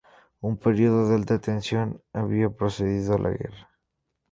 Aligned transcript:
Un 0.47 0.53
período 0.63 1.07
de 1.09 1.13
alta 1.17 1.37
tensión 1.39 2.01
había 2.11 2.49
precedido 2.49 3.13
a 3.13 3.19
la 3.19 3.29
guerra. 3.29 3.69